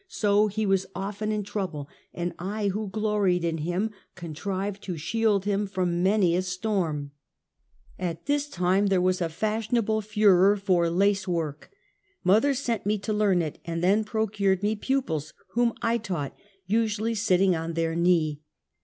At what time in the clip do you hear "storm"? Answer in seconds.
6.41-7.11